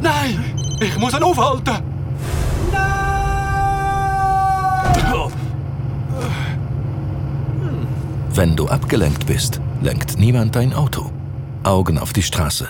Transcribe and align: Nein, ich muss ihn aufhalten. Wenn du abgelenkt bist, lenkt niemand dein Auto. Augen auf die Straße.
Nein, 0.00 0.54
ich 0.80 0.98
muss 0.98 1.14
ihn 1.14 1.22
aufhalten. 1.22 1.96
Wenn 8.36 8.54
du 8.54 8.68
abgelenkt 8.68 9.26
bist, 9.26 9.60
lenkt 9.80 10.18
niemand 10.18 10.54
dein 10.56 10.74
Auto. 10.74 11.10
Augen 11.62 11.98
auf 11.98 12.12
die 12.12 12.22
Straße. 12.22 12.68